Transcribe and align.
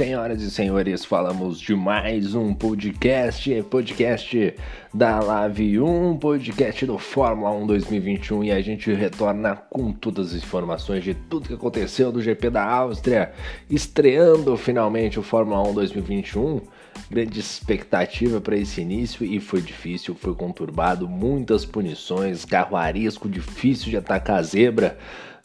Senhoras 0.00 0.40
e 0.40 0.50
senhores, 0.50 1.04
falamos 1.04 1.60
de 1.60 1.74
mais 1.74 2.34
um 2.34 2.54
podcast, 2.54 3.62
podcast 3.64 4.54
da 4.94 5.20
Live 5.20 5.78
1, 5.78 6.16
podcast 6.16 6.86
do 6.86 6.96
Fórmula 6.96 7.50
1 7.50 7.66
2021 7.66 8.44
e 8.44 8.50
a 8.50 8.62
gente 8.62 8.90
retorna 8.94 9.56
com 9.56 9.92
todas 9.92 10.28
as 10.28 10.42
informações 10.42 11.04
de 11.04 11.12
tudo 11.12 11.48
que 11.48 11.52
aconteceu 11.52 12.10
do 12.10 12.22
GP 12.22 12.48
da 12.48 12.64
Áustria, 12.64 13.32
estreando 13.68 14.56
finalmente 14.56 15.20
o 15.20 15.22
Fórmula 15.22 15.68
1 15.68 15.74
2021. 15.74 16.62
Grande 17.10 17.38
expectativa 17.38 18.40
para 18.40 18.56
esse 18.56 18.80
início 18.80 19.26
e 19.26 19.38
foi 19.38 19.60
difícil, 19.60 20.14
foi 20.14 20.34
conturbado, 20.34 21.06
muitas 21.06 21.66
punições, 21.66 22.46
carro 22.46 22.74
arisco, 22.74 23.28
difícil 23.28 23.90
de 23.90 23.98
atacar 23.98 24.38
a 24.38 24.42
zebra 24.42 24.96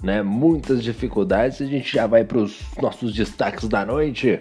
né? 0.02 0.22
Muitas 0.22 0.84
dificuldades. 0.84 1.62
A 1.62 1.66
gente 1.66 1.94
já 1.94 2.08
vai 2.08 2.24
para 2.24 2.38
os 2.38 2.60
nossos 2.82 3.14
destaques 3.14 3.68
da 3.68 3.86
noite. 3.86 4.40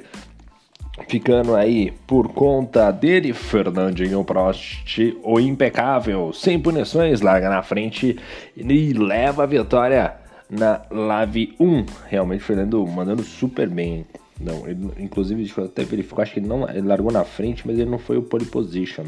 Ficando 1.09 1.57
aí 1.57 1.93
por 2.07 2.29
conta 2.29 2.93
dele, 2.93 3.33
Fernandinho 3.33 4.23
Prost, 4.23 5.17
o 5.25 5.41
impecável, 5.41 6.33
sem 6.33 6.61
punições, 6.61 7.21
larga 7.21 7.48
na 7.48 7.65
frente 7.65 8.17
e 8.57 8.93
leva 8.93 9.43
a 9.43 9.47
vitória 9.47 10.15
na 10.48 10.83
Lave 10.91 11.53
1. 11.59 11.84
Realmente, 12.07 12.45
Fernando 12.45 12.87
mandando 12.87 13.25
super 13.25 13.69
bem. 13.69 14.07
Não, 14.41 14.69
ele, 14.69 14.89
inclusive, 14.98 15.43
deixa 15.43 15.61
eu 15.61 15.65
até 15.65 15.84
verificar, 15.84 16.23
acho 16.23 16.34
que 16.34 16.41
ele, 16.41 16.47
não, 16.47 16.69
ele 16.69 16.87
largou 16.87 17.11
na 17.11 17.25
frente, 17.25 17.67
mas 17.67 17.77
ele 17.77 17.91
não 17.91 17.98
foi 17.98 18.17
o 18.17 18.23
pole 18.23 18.45
position. 18.45 19.05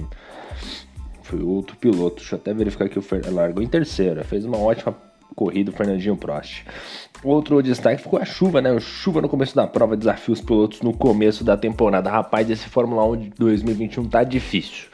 Foi 1.23 1.41
outro 1.41 1.77
piloto. 1.77 2.17
Deixa 2.17 2.35
eu 2.35 2.39
até 2.39 2.53
verificar 2.53 2.89
que 2.89 2.99
o 2.99 3.03
Fernando 3.03 3.35
largou 3.35 3.63
em 3.63 3.67
terceira. 3.67 4.25
Fez 4.25 4.45
uma 4.45 4.59
ótima 4.59 4.93
corrida, 5.35 5.73
Fernandinho 5.73 6.17
Prost. 6.17 6.65
Outro 7.25 7.63
destaque 7.63 8.03
ficou 8.03 8.19
a 8.19 8.25
chuva, 8.25 8.61
né? 8.61 8.79
Chuva 8.79 9.21
no 9.21 9.29
começo 9.29 9.55
da 9.57 9.67
prova, 9.67 9.97
desafia 9.97 10.33
os 10.33 10.41
pilotos 10.41 10.83
no 10.83 10.93
começo 10.93 11.43
da 11.43 11.57
temporada. 11.57 12.11
Rapaz, 12.11 12.49
esse 12.51 12.69
Fórmula 12.69 13.05
1 13.05 13.17
de 13.17 13.31
2021 13.31 14.09
tá 14.09 14.23
difícil. 14.23 14.89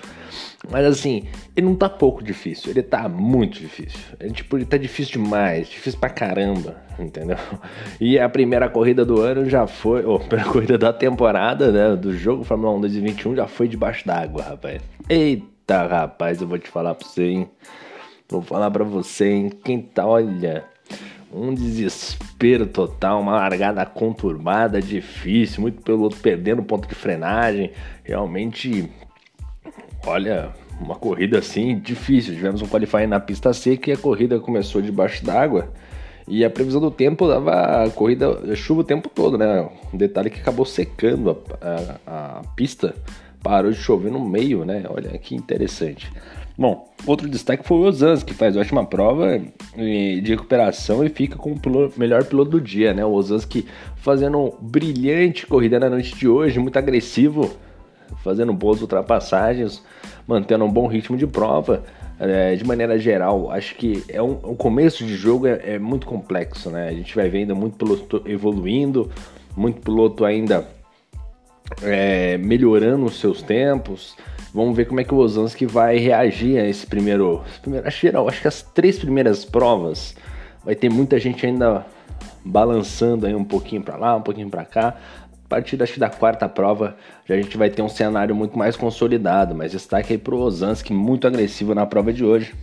Mas 0.71 0.87
assim, 0.87 1.25
ele 1.57 1.67
não 1.67 1.75
tá 1.75 1.89
pouco 1.89 2.23
difícil, 2.23 2.71
ele 2.71 2.83
tá 2.83 3.09
muito 3.09 3.59
difícil. 3.59 4.01
Ele, 4.21 4.33
tipo, 4.33 4.57
ele 4.57 4.65
tá 4.65 4.77
difícil 4.77 5.21
demais, 5.21 5.69
difícil 5.69 5.99
pra 5.99 6.09
caramba, 6.09 6.77
entendeu? 6.99 7.37
E 8.01 8.19
a 8.19 8.29
primeira 8.29 8.69
corrida 8.69 9.05
do 9.05 9.21
ano 9.21 9.49
já 9.49 9.67
foi, 9.67 10.05
ou 10.05 10.17
a 10.17 10.21
primeira 10.21 10.51
corrida 10.51 10.79
da 10.79 10.93
temporada, 10.93 11.73
né, 11.73 11.97
do 11.97 12.17
jogo 12.17 12.45
Fórmula 12.45 12.73
1 12.75 12.81
2021 12.83 13.37
já 13.37 13.47
foi 13.49 13.67
debaixo 13.67 14.07
d'água, 14.07 14.43
rapaz. 14.43 14.81
Eita, 15.09 15.87
rapaz, 15.87 16.41
eu 16.41 16.47
vou 16.47 16.59
te 16.59 16.69
falar 16.69 16.95
pra 16.95 17.07
você, 17.07 17.25
hein. 17.25 17.51
Vou 18.33 18.43
falar 18.43 18.71
para 18.71 18.83
você, 18.83 19.31
hein? 19.31 19.51
Quem 19.63 19.81
tá, 19.83 20.07
olha, 20.07 20.65
um 21.31 21.53
desespero 21.53 22.67
total, 22.67 23.21
uma 23.21 23.37
largada 23.37 23.85
conturbada, 23.85 24.81
difícil, 24.81 25.61
muito 25.61 25.83
piloto 25.83 26.17
perdendo 26.17 26.63
ponto 26.63 26.89
de 26.89 26.95
frenagem. 26.95 27.73
Realmente, 28.03 28.91
olha, 30.07 30.51
uma 30.81 30.95
corrida 30.95 31.39
assim 31.39 31.79
difícil. 31.79 32.35
Tivemos 32.35 32.63
um 32.63 32.67
qualifying 32.67 33.07
na 33.07 33.21
pista 33.21 33.53
seca 33.53 33.91
e 33.91 33.93
a 33.93 33.99
corrida 33.99 34.41
começou 34.41 34.81
debaixo 34.81 35.23
d'água. 35.25 35.71
E 36.27 36.45
a 36.45 36.49
previsão 36.49 36.81
do 36.81 36.91
tempo 36.91 37.29
dava 37.29 37.91
corrida 37.91 38.57
chuva 38.57 38.81
o 38.81 38.85
tempo 38.85 39.11
todo, 39.11 39.37
né? 39.37 39.69
Um 39.93 39.99
detalhe 39.99 40.31
que 40.31 40.41
acabou 40.41 40.65
secando 40.65 41.39
a, 41.61 42.11
a, 42.11 42.39
a 42.39 42.43
pista, 42.57 42.95
parou 43.43 43.71
de 43.71 43.77
chover 43.77 44.11
no 44.11 44.21
meio, 44.21 44.65
né? 44.65 44.85
Olha 44.89 45.19
que 45.19 45.35
interessante. 45.35 46.11
Bom, 46.56 46.92
outro 47.06 47.28
destaque 47.28 47.67
foi 47.67 47.78
o 47.78 47.83
Ozans, 47.83 48.22
que 48.22 48.34
faz 48.34 48.56
ótima 48.56 48.84
prova 48.84 49.41
de 49.75 50.25
recuperação 50.27 51.05
e 51.05 51.08
fica 51.08 51.36
com 51.36 51.52
o 51.52 51.92
melhor 51.96 52.24
piloto 52.24 52.51
do 52.52 52.61
dia, 52.61 52.92
né? 52.92 53.05
O 53.05 53.13
Ozans 53.13 53.45
que 53.45 53.67
fazendo 53.96 54.55
brilhante 54.61 55.46
corrida 55.46 55.80
na 55.80 55.89
noite 55.89 56.14
de 56.14 56.29
hoje, 56.29 56.58
muito 56.58 56.79
agressivo, 56.79 57.51
fazendo 58.23 58.52
boas 58.52 58.83
ultrapassagens, 58.83 59.83
mantendo 60.27 60.64
um 60.64 60.70
bom 60.70 60.86
ritmo 60.86 61.17
de 61.17 61.27
prova. 61.27 61.83
É, 62.20 62.55
de 62.55 62.64
maneira 62.64 62.96
geral, 62.98 63.51
acho 63.51 63.74
que 63.74 64.05
é 64.08 64.23
um, 64.23 64.39
um 64.45 64.55
começo 64.55 65.05
de 65.05 65.17
jogo 65.17 65.46
é, 65.46 65.74
é, 65.74 65.79
muito 65.79 66.07
complexo, 66.07 66.70
né? 66.70 66.89
A 66.89 66.92
gente 66.92 67.17
vai 67.17 67.29
vendo 67.29 67.57
muito 67.57 67.77
piloto 67.77 68.23
evoluindo, 68.27 69.11
muito 69.57 69.80
piloto 69.80 70.24
ainda 70.24 70.64
é, 71.83 72.36
melhorando 72.39 73.07
os 73.07 73.18
seus 73.18 73.42
tempos. 73.42 74.14
Vamos 74.55 74.77
ver 74.77 74.85
como 74.85 75.01
é 75.01 75.05
que 75.05 75.14
o 75.14 75.17
Ozanski 75.17 75.64
vai 75.64 75.96
reagir 75.96 76.58
a 76.58 76.68
esse 76.68 76.86
primeiro. 76.86 77.42
primeiro 77.63 77.89
acho, 77.89 78.01
geral, 78.01 78.29
acho 78.29 78.42
que 78.42 78.48
as 78.48 78.63
três 78.63 78.98
primeiras 78.98 79.45
provas 79.45 80.14
vai 80.64 80.74
ter 80.74 80.90
muita 80.90 81.18
gente 81.18 81.46
ainda 81.46 81.86
balançando 82.45 83.27
aí 83.27 83.35
um 83.35 83.45
pouquinho 83.45 83.83
para 83.83 83.96
lá, 83.96 84.14
um 84.14 84.20
pouquinho 84.20 84.51
para 84.51 84.64
cá. 84.64 84.96
A 85.45 85.48
partir 85.48 85.83
acho, 85.83 85.98
da 85.98 86.08
quarta 86.11 86.48
prova 86.48 86.96
já 87.27 87.35
a 87.35 87.39
gente 87.39 87.57
vai 87.57 87.70
ter 87.70 87.83
um 87.83 87.89
cenário 87.89 88.35
muito 88.35 88.58
mais 88.58 88.77
consolidado, 88.77 89.55
mas 89.55 89.73
destaque 89.73 90.12
aí 90.12 90.18
pro 90.18 90.39
Ozanski 90.39 90.92
muito 90.92 91.27
agressivo 91.27 91.74
na 91.74 91.86
prova 91.86 92.12
de 92.12 92.24
hoje, 92.24 92.55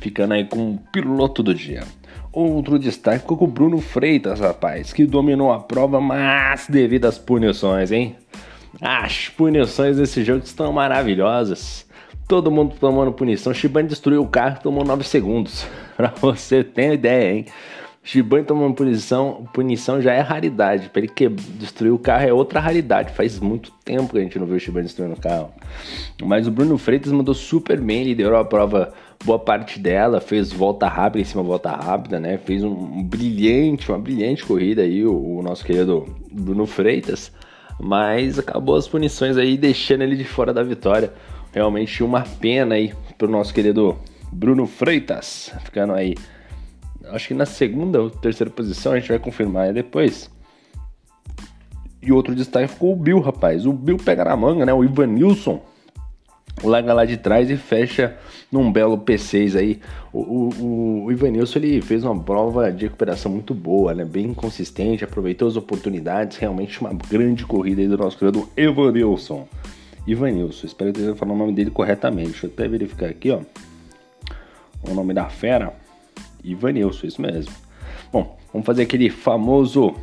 ficando 0.00 0.34
aí 0.34 0.44
com 0.44 0.72
o 0.72 0.78
piloto 0.92 1.42
do 1.42 1.54
dia. 1.54 1.84
Outro 2.32 2.78
destaque 2.78 3.20
ficou 3.20 3.36
com 3.36 3.44
o 3.46 3.48
Bruno 3.48 3.80
Freitas, 3.80 4.40
rapaz, 4.40 4.92
que 4.92 5.06
dominou 5.06 5.52
a 5.52 5.60
prova, 5.60 6.00
mas 6.00 6.66
devido 6.68 7.06
às 7.06 7.18
punições, 7.18 7.90
hein? 7.90 8.16
As 8.80 9.28
punições 9.28 9.96
desse 9.96 10.22
jogo 10.22 10.44
estão 10.44 10.72
maravilhosas. 10.72 11.86
Todo 12.26 12.50
mundo 12.50 12.76
tomando 12.78 13.12
punição. 13.12 13.54
Shibane 13.54 13.88
destruiu 13.88 14.22
o 14.22 14.28
carro 14.28 14.60
tomou 14.62 14.84
9 14.84 15.02
segundos. 15.04 15.66
pra 15.96 16.12
você 16.20 16.62
ter 16.62 16.94
ideia, 16.94 17.32
hein? 17.32 17.46
Shibane 18.02 18.44
tomando 18.44 18.74
punição, 18.74 19.46
punição 19.52 20.00
já 20.00 20.12
é 20.12 20.20
raridade. 20.20 20.88
Pra 20.90 21.00
ele 21.00 21.08
que 21.08 21.28
destruir 21.28 21.90
o 21.90 21.98
carro 21.98 22.24
é 22.26 22.32
outra 22.32 22.60
raridade. 22.60 23.12
Faz 23.12 23.38
muito 23.40 23.72
tempo 23.84 24.12
que 24.12 24.18
a 24.18 24.22
gente 24.22 24.38
não 24.38 24.46
viu 24.46 24.56
o 24.56 24.60
Shibane 24.60 24.86
destruindo 24.86 25.14
o 25.14 25.20
carro. 25.20 25.50
Mas 26.22 26.46
o 26.46 26.50
Bruno 26.50 26.78
Freitas 26.78 27.12
mandou 27.12 27.34
super 27.34 27.80
bem, 27.80 28.04
liderou 28.04 28.38
a 28.38 28.44
prova 28.44 28.92
boa 29.24 29.38
parte 29.38 29.78
dela, 29.78 30.20
fez 30.20 30.52
volta 30.52 30.86
rápida 30.86 31.22
em 31.22 31.24
cima 31.24 31.42
volta 31.42 31.70
rápida, 31.70 32.20
né? 32.20 32.38
Fez 32.38 32.62
um, 32.62 32.70
um 32.70 33.02
brilhante, 33.02 33.90
uma 33.90 33.98
brilhante 33.98 34.44
corrida 34.44 34.82
aí, 34.82 35.04
o, 35.04 35.38
o 35.38 35.42
nosso 35.42 35.64
querido 35.64 36.06
Bruno 36.30 36.66
Freitas 36.66 37.32
mas 37.78 38.38
acabou 38.38 38.76
as 38.76 38.88
punições 38.88 39.36
aí 39.36 39.56
deixando 39.56 40.02
ele 40.02 40.16
de 40.16 40.24
fora 40.24 40.52
da 40.52 40.62
vitória. 40.62 41.12
Realmente 41.52 42.02
uma 42.02 42.22
pena 42.22 42.74
aí 42.74 42.92
pro 43.16 43.28
nosso 43.28 43.54
querido 43.54 43.96
Bruno 44.32 44.66
Freitas, 44.66 45.52
ficando 45.64 45.94
aí, 45.94 46.14
acho 47.06 47.28
que 47.28 47.34
na 47.34 47.46
segunda 47.46 48.00
ou 48.00 48.10
terceira 48.10 48.50
posição, 48.50 48.92
a 48.92 48.98
gente 48.98 49.08
vai 49.08 49.18
confirmar 49.18 49.72
depois. 49.72 50.30
E 52.00 52.12
outro 52.12 52.34
destaque 52.34 52.68
ficou 52.68 52.92
o 52.92 52.96
Bill, 52.96 53.20
rapaz. 53.20 53.66
O 53.66 53.72
Bill 53.72 53.96
pega 53.96 54.24
na 54.24 54.36
manga, 54.36 54.64
né? 54.64 54.72
O 54.72 54.84
Ivan 54.84 55.08
Nilsson 55.08 55.60
larga 56.64 56.92
lá 56.92 57.04
de 57.04 57.16
trás 57.16 57.50
e 57.50 57.56
fecha 57.56 58.16
num 58.50 58.72
belo 58.72 58.98
P6 58.98 59.56
aí. 59.56 59.80
O, 60.12 60.20
o, 60.20 61.04
o 61.04 61.12
Ivanilson 61.12 61.58
ele 61.58 61.80
fez 61.80 62.04
uma 62.04 62.18
prova 62.18 62.72
de 62.72 62.86
recuperação 62.86 63.30
muito 63.30 63.54
boa, 63.54 63.94
né? 63.94 64.04
Bem 64.04 64.32
consistente, 64.34 65.04
aproveitou 65.04 65.48
as 65.48 65.56
oportunidades, 65.56 66.36
realmente 66.38 66.80
uma 66.80 66.92
grande 66.92 67.44
corrida 67.44 67.82
aí 67.82 67.88
do 67.88 67.98
nosso 67.98 68.18
criador 68.18 68.48
Ivanilson. 68.56 69.46
Ivanilson, 70.06 70.66
espero 70.66 70.92
ter 70.92 71.14
falado 71.14 71.34
o 71.34 71.38
nome 71.38 71.52
dele 71.52 71.70
corretamente. 71.70 72.30
Deixa 72.30 72.46
eu 72.46 72.50
até 72.50 72.66
verificar 72.66 73.08
aqui, 73.08 73.30
ó. 73.30 73.40
O 74.88 74.94
nome 74.94 75.12
da 75.12 75.28
fera, 75.28 75.74
Ivanilson, 76.42 77.06
isso 77.06 77.20
mesmo. 77.20 77.52
Bom, 78.10 78.38
vamos 78.52 78.64
fazer 78.64 78.82
aquele 78.82 79.10
famoso 79.10 79.94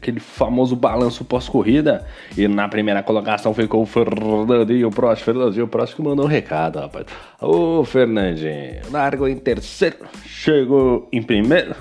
aquele 0.00 0.18
famoso 0.18 0.74
balanço 0.74 1.24
pós-corrida. 1.24 2.06
E 2.36 2.48
na 2.48 2.68
primeira 2.68 3.02
colocação 3.02 3.52
ficou 3.54 3.82
o 3.82 3.86
Fernandinho 3.86 4.90
Prost. 4.90 5.22
Fernandinho 5.22 5.68
Prost 5.68 5.94
que 5.94 6.02
mandou 6.02 6.24
um 6.24 6.28
recado, 6.28 6.80
rapaz. 6.80 7.06
Ô 7.40 7.84
Fernandinho, 7.84 8.80
largou 8.90 9.28
em 9.28 9.36
terceiro, 9.36 9.98
chegou 10.24 11.08
em 11.12 11.22
primeiro. 11.22 11.76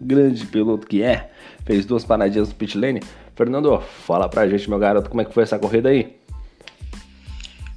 Grande 0.00 0.46
piloto 0.46 0.86
que 0.86 1.02
é, 1.02 1.30
fez 1.64 1.84
duas 1.84 2.04
paradinhas 2.04 2.48
no 2.48 2.54
pit 2.54 2.78
lane. 2.78 3.02
Fernando, 3.34 3.80
fala 3.80 4.28
pra 4.28 4.48
gente, 4.48 4.68
meu 4.70 4.78
garoto, 4.78 5.10
como 5.10 5.20
é 5.20 5.24
que 5.24 5.34
foi 5.34 5.42
essa 5.42 5.58
corrida 5.58 5.88
aí? 5.88 6.18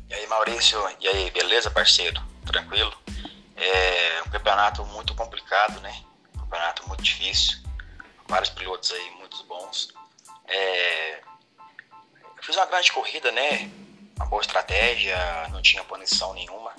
E 0.09 0.13
aí, 0.13 0.27
Maurício, 0.27 0.77
e 1.01 1.07
aí, 1.07 1.31
beleza, 1.31 1.71
parceiro? 1.71 2.21
Tranquilo? 2.45 2.91
É 3.55 4.21
um 4.25 4.29
campeonato 4.29 4.85
muito 4.85 5.13
complicado, 5.15 5.79
né? 5.81 5.93
Um 6.35 6.39
campeonato 6.41 6.87
muito 6.87 7.03
difícil. 7.03 7.57
Vários 8.27 8.49
pilotos 8.49 8.91
aí 8.91 9.18
muitos 9.29 9.41
bons. 9.43 9.93
É, 10.47 11.19
eu 11.19 12.43
fiz 12.43 12.55
uma 12.55 12.65
grande 12.65 12.91
corrida, 12.91 13.31
né? 13.31 13.69
Uma 14.15 14.25
boa 14.25 14.41
estratégia, 14.41 15.15
não 15.49 15.61
tinha 15.61 15.83
punição 15.83 16.33
nenhuma. 16.33 16.73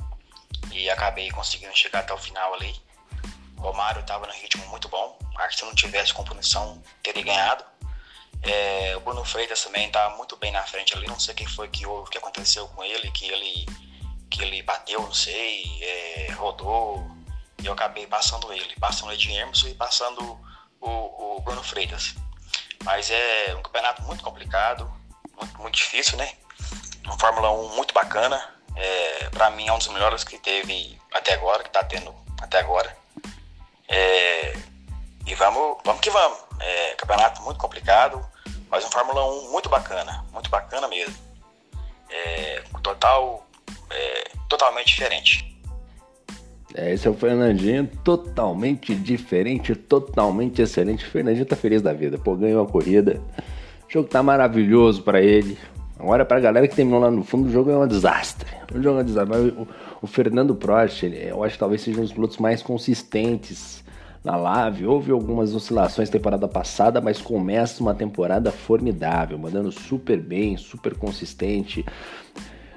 E 0.73 0.91
acabei 0.91 1.31
conseguindo 1.31 1.75
chegar 1.77 2.01
até 2.01 2.13
o 2.13 2.19
final 2.19 2.53
ali. 2.55 2.75
O 3.57 3.63
Romário 3.63 4.01
estava 4.01 4.27
no 4.27 4.33
ritmo 4.33 4.67
muito 4.69 4.89
bom. 4.89 5.17
Acho 5.37 5.51
que 5.51 5.61
se 5.61 5.65
não 5.65 5.75
tivesse 5.75 6.13
com 6.13 6.25
punição, 6.25 6.83
teria 7.03 7.23
ganhado. 7.23 7.65
É, 8.43 8.97
o 8.97 9.01
Bruno 9.01 9.25
Freitas 9.25 9.63
também 9.63 9.87
estava 9.87 10.17
muito 10.17 10.37
bem 10.37 10.51
na 10.51 10.63
frente 10.65 10.95
ali. 10.95 11.07
Não 11.07 11.21
sei 11.21 11.35
o 11.35 11.37
que 11.37 11.47
foi 11.47 11.69
que 11.69 11.87
houve, 11.87 12.11
que 12.11 12.19
aconteceu 12.19 12.67
com 12.69 12.83
ele, 12.83 13.11
que 13.13 13.27
ele, 13.27 13.67
que 14.29 14.43
ele 14.43 14.63
bateu, 14.63 15.01
não 15.01 15.15
sei, 15.15 15.65
é, 15.83 16.33
rodou. 16.33 17.09
E 17.63 17.67
eu 17.67 17.73
acabei 17.75 18.07
passando 18.07 18.53
ele, 18.53 18.75
passando 18.77 19.11
o 19.11 19.15
e 19.15 19.75
passando 19.75 20.41
o, 20.81 21.37
o 21.37 21.41
Bruno 21.43 21.63
Freitas. 21.63 22.15
Mas 22.85 23.11
é 23.11 23.55
um 23.57 23.63
campeonato 23.63 24.03
muito 24.03 24.23
complicado, 24.25 24.91
muito, 25.37 25.61
muito 25.61 25.75
difícil, 25.75 26.17
né? 26.17 26.33
Uma 27.05 27.19
Fórmula 27.19 27.51
1 27.51 27.77
muito 27.77 27.93
bacana. 27.93 28.55
É, 28.77 29.29
para 29.31 29.51
mim 29.51 29.67
é 29.69 29.73
um 29.73 29.79
dos 29.79 29.89
melhores 29.89 30.25
que 30.25 30.39
teve 30.39 30.99
até 31.13 31.35
agora, 31.35 31.63
que 31.63 31.71
tá 31.71 31.85
tendo 31.85 32.15
até 32.41 32.59
agora. 32.59 32.97
É, 33.89 34.55
e 35.27 35.35
vamos, 35.35 35.79
vamos 35.85 36.01
que 36.01 36.11
vamos. 36.11 36.39
É, 36.61 36.95
campeonato 36.95 37.43
muito 37.43 37.59
complicado, 37.59 38.25
mas 38.71 38.85
um 38.85 38.91
Fórmula 38.91 39.25
1 39.25 39.51
muito 39.51 39.69
bacana, 39.69 40.25
muito 40.33 40.49
bacana 40.51 40.89
mesmo. 40.89 41.15
É, 42.09 42.63
total, 42.83 43.47
é, 43.91 44.31
totalmente 44.49 44.89
diferente. 44.89 45.50
É, 46.75 46.93
esse 46.93 47.07
é 47.07 47.11
o 47.11 47.15
Fernandinho, 47.15 47.89
totalmente 48.05 48.95
diferente, 48.95 49.75
totalmente 49.75 50.63
excelente. 50.63 51.05
O 51.05 51.09
Fernandinho 51.09 51.47
tá 51.47 51.57
feliz 51.57 51.83
da 51.83 51.93
vida, 51.93 52.17
pô, 52.19 52.37
ganhou 52.37 52.63
a 52.63 52.67
corrida. 52.67 53.21
O 53.89 53.93
jogo 53.93 54.09
tá 54.09 54.23
maravilhoso 54.23 55.03
para 55.03 55.21
ele. 55.21 55.59
Agora, 55.99 56.25
pra 56.25 56.41
galera 56.41 56.67
que 56.67 56.75
terminou 56.75 57.01
lá 57.01 57.11
no 57.11 57.25
fundo, 57.25 57.49
o 57.49 57.53
jogo 57.53 57.71
é 57.71 57.77
um 57.77 57.87
desastre. 57.87 58.49
O 58.73 58.81
jogo 58.81 59.01
é 59.01 59.03
um 59.03 59.05
desastre. 59.05 59.37
O, 59.37 59.69
o 60.03 60.07
Fernando 60.07 60.55
Prost, 60.55 61.03
ele, 61.03 61.29
eu 61.29 61.43
acho 61.43 61.55
que 61.55 61.59
talvez 61.59 61.83
seja 61.83 61.99
um 61.99 62.03
dos 62.03 62.13
pilotos 62.13 62.39
mais 62.39 62.63
consistentes 62.63 63.85
na 64.25 64.37
Lave. 64.37 64.87
Houve 64.87 65.11
algumas 65.11 65.55
oscilações 65.55 66.09
temporada 66.09 66.47
passada, 66.47 67.01
mas 67.01 67.21
começa 67.21 67.83
uma 67.83 67.95
temporada 67.95 68.51
formidável, 68.51 69.37
mandando 69.37 69.73
super 69.73 70.19
bem, 70.19 70.57
super 70.57 70.95
consistente 70.97 71.85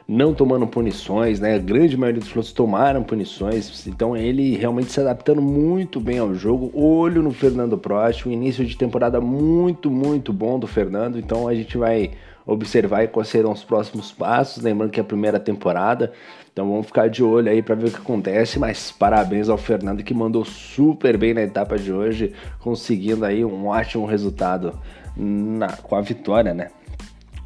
não 0.08 0.34
tomando 0.34 0.68
punições, 0.68 1.40
né? 1.40 1.56
A 1.56 1.60
grande 1.60 1.98
maioria 1.98 2.20
dos 2.20 2.30
pilotos 2.30 2.52
tomaram 2.52 3.04
punições, 3.04 3.88
então 3.88 4.16
ele 4.16 4.56
realmente 4.56 4.92
se 4.92 5.00
adaptando 5.00 5.42
muito 5.42 6.00
bem 6.00 6.20
ao 6.20 6.34
jogo. 6.34 6.72
Olho 6.74 7.22
no 7.22 7.32
Fernando 7.32 7.78
Prost, 7.78 8.28
um 8.28 8.32
início 8.32 8.66
de 8.66 8.78
temporada 8.78 9.22
muito, 9.22 9.90
muito 9.90 10.34
bom 10.34 10.60
do 10.60 10.68
Fernando, 10.68 11.18
então 11.18 11.48
a 11.48 11.56
gente 11.56 11.78
vai 11.78 12.12
observar 12.46 13.08
quais 13.08 13.30
serão 13.30 13.54
os 13.54 13.64
próximos 13.64 14.12
passos, 14.12 14.62
lembrando 14.62 14.92
que 14.92 15.00
é 15.00 15.04
a 15.04 15.06
primeira 15.06 15.40
temporada, 15.40 16.12
então 16.52 16.70
vamos 16.70 16.88
ficar 16.88 17.10
de 17.10 17.24
olho 17.24 17.50
aí 17.50 17.62
para 17.62 17.74
ver 17.74 17.88
o 17.88 17.92
que 17.92 17.98
acontece, 17.98 18.60
mas 18.60 18.92
parabéns 18.92 19.48
ao 19.48 19.58
Fernando 19.58 20.04
que 20.04 20.14
mandou 20.14 20.44
super 20.44 21.18
bem 21.18 21.34
na 21.34 21.42
etapa 21.42 21.78
de 21.78 21.94
hoje, 21.94 22.34
conseguindo 22.60 23.24
aí 23.24 23.46
um 23.46 23.68
ótimo 23.68 24.06
resultado 24.06 24.78
na, 25.16 25.78
com 25.78 25.96
a 25.96 26.02
vitória, 26.02 26.54
né? 26.54 26.70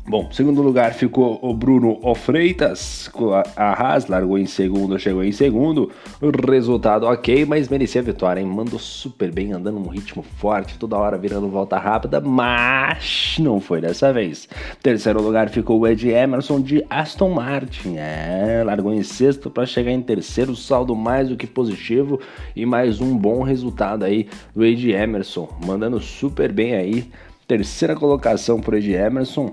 Bom, 0.10 0.30
segundo 0.32 0.62
lugar 0.62 0.94
ficou 0.94 1.38
o 1.42 1.54
Bruno 1.54 2.00
Ofreitas, 2.02 3.12
a 3.58 3.74
Haas 3.74 4.08
largou 4.08 4.38
em 4.38 4.46
segundo, 4.46 4.98
chegou 4.98 5.22
em 5.22 5.34
segundo, 5.34 5.92
resultado 6.50 7.06
ok, 7.06 7.46
mas 7.46 7.68
merecia 7.68 8.00
a 8.00 8.04
vitória, 8.06 8.40
hein? 8.40 8.48
Mandou 8.48 8.80
super 8.80 9.30
bem, 9.34 9.52
andando 9.52 9.82
num 9.82 9.90
ritmo 9.90 10.24
forte, 10.24 10.80
toda 10.80 10.96
hora 10.96 11.18
virando 11.18 11.50
volta 11.50 11.78
rápida, 11.78 12.22
mas 12.22 13.36
não 13.42 13.60
foi 13.60 13.82
dessa 13.82 14.14
vez. 14.14 14.48
Terceiro 14.82 15.22
lugar 15.22 15.50
ficou 15.50 15.82
o 15.82 15.86
Ed 15.86 16.10
Emerson 16.10 16.62
de 16.62 16.86
Aston 16.90 17.32
Martin, 17.32 17.98
é, 17.98 18.64
largou 18.66 18.94
em 18.94 19.04
sexto 19.04 19.50
para 19.50 19.66
chegar 19.66 19.92
em 19.92 20.02
terceiro, 20.02 20.56
saldo 20.56 20.96
mais 20.96 21.28
do 21.28 21.36
que 21.36 21.46
positivo 21.46 22.18
e 22.56 22.66
mais 22.66 23.02
um 23.02 23.18
bom 23.18 23.44
resultado 23.44 24.06
aí 24.06 24.30
do 24.56 24.64
Ed 24.64 24.90
Emerson, 24.90 25.50
mandando 25.66 26.00
super 26.00 26.50
bem 26.54 26.76
aí. 26.76 27.12
Terceira 27.46 27.94
colocação 27.94 28.62
para 28.62 28.76
o 28.76 28.78
Ed 28.78 28.94
Emerson, 28.94 29.52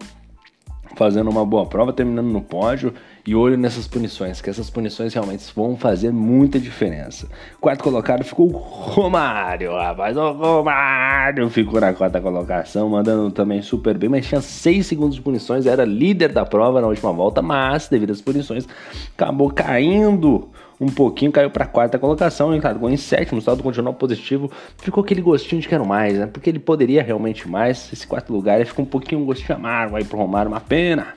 fazendo 0.97 1.31
uma 1.31 1.45
boa 1.45 1.67
prova, 1.67 1.93
terminando 1.93 2.27
no 2.27 2.41
pódio 2.41 2.95
e 3.27 3.35
olho 3.35 3.57
nessas 3.57 3.89
punições, 3.89 4.41
que 4.41 4.51
essas 4.51 4.69
punições 4.69 5.15
realmente 5.15 5.45
vão 5.55 5.77
fazer 5.77 6.13
muita 6.13 6.61
diferença. 6.61 7.29
Quarto 7.61 7.83
colocado 7.83 8.23
ficou 8.23 8.49
o 8.49 8.53
Romário, 8.53 9.73
rapaz, 9.73 10.17
o 10.17 10.33
Romário 10.33 11.49
ficou 11.49 11.81
na 11.81 11.95
quarta 11.95 12.21
colocação, 12.21 12.89
mandando 12.89 13.31
também 13.31 13.63
super 13.63 13.97
bem, 13.97 14.11
mas 14.11 14.27
tinha 14.27 14.41
6 14.41 14.87
segundos 14.87 15.17
de 15.17 15.23
punições, 15.23 15.67
era 15.67 15.85
líder 15.85 16.33
da 16.33 16.45
prova 16.45 16.81
na 16.81 16.87
última 16.87 17.13
volta, 17.13 17.41
mas 17.41 17.89
devido 17.89 18.11
às 18.11 18.21
punições 18.21 18.69
acabou 19.17 19.51
caindo 19.51 20.49
um 20.81 20.89
pouquinho, 20.89 21.31
caiu 21.31 21.51
para 21.51 21.65
a 21.65 21.69
quarta 21.69 21.99
colocação, 21.99 22.51
largou 22.59 22.91
em 22.91 22.97
sétimo, 22.97 23.39
o 23.39 23.43
saldo 23.43 23.63
continuou 23.63 23.95
positivo, 23.95 24.51
ficou 24.79 25.03
aquele 25.03 25.21
gostinho 25.21 25.61
de 25.61 25.69
quero 25.69 25.87
mais, 25.87 26.19
né? 26.19 26.27
Porque 26.27 26.51
ele 26.51 26.59
poderia 26.59 27.03
realmente 27.03 27.49
mais, 27.49 27.93
esse 27.93 28.07
quarto 28.07 28.33
lugar, 28.33 28.65
ficou 28.67 28.85
um 28.85 28.89
pouquinho 28.89 29.21
um 29.21 29.25
gostinho 29.25 29.57
amargo 29.57 29.97
aí 29.97 30.05
pro 30.05 30.19
Romário, 30.19 30.51
uma 30.51 30.61
pena. 30.61 31.15